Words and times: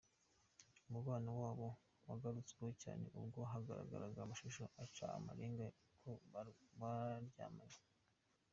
Umubano 0.87 1.29
wabo 1.41 1.67
wagarutsweho 2.07 2.71
cyane 2.83 3.05
ubwo 3.19 3.39
hagaragaraga 3.51 4.17
amashusho 4.21 4.63
aca 4.83 5.05
amarenga 5.17 5.65
ko 6.01 6.09
baryamanye. 6.31 7.79